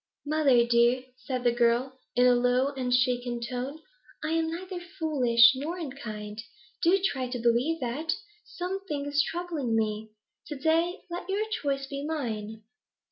[0.25, 3.83] 'Mother dear,' said the girl, in a low and shaken tone,
[4.23, 6.41] 'I am neither foolish nor unkind;
[6.81, 8.13] do try to believe that.
[8.43, 10.09] Something is troubling me.
[10.47, 12.63] To day let your choice be mine.'